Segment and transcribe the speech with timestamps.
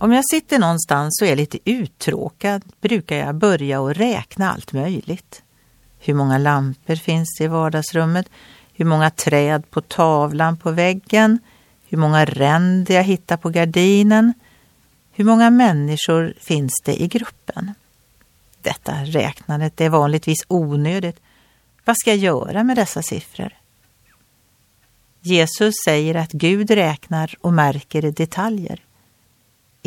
[0.00, 5.42] Om jag sitter någonstans och är lite uttråkad brukar jag börja och räkna allt möjligt.
[5.98, 8.30] Hur många lampor finns det i vardagsrummet?
[8.72, 11.38] Hur många träd på tavlan på väggen?
[11.88, 14.34] Hur många ränder jag hittar på gardinen?
[15.12, 17.74] Hur många människor finns det i gruppen?
[18.62, 21.20] Detta räknandet är vanligtvis onödigt.
[21.84, 23.52] Vad ska jag göra med dessa siffror?
[25.20, 28.84] Jesus säger att Gud räknar och märker detaljer.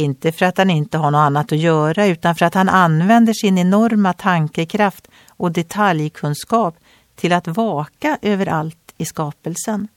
[0.02, 3.34] Inte för att han inte har något annat att göra utan för att han använder
[3.34, 6.76] sin enorma tankekraft och detaljkunskap
[7.16, 9.88] till att vaka över allt i skapelsen.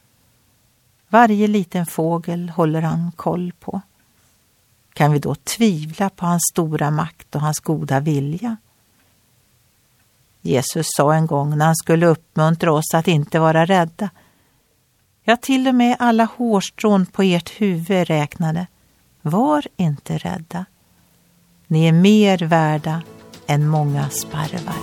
[1.08, 3.80] Varje liten fågel håller han koll på.
[4.92, 8.56] Kan vi då tvivla på hans stora makt och hans goda vilja?
[10.40, 14.10] Jesus sa en gång när han skulle uppmuntra oss att inte vara rädda.
[15.22, 18.66] Ja, till och med alla hårstrån på ert huvud räknade.
[19.26, 20.64] Var inte rädda.
[21.66, 23.02] Ni är mer värda
[23.46, 24.74] än många sparvar.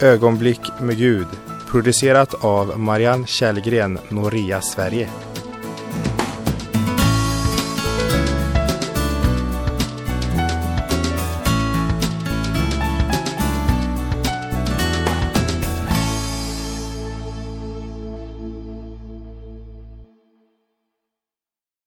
[0.00, 1.28] Ögonblick med Gud
[1.70, 5.08] producerat av Marianne Källgren, Noria Sverige.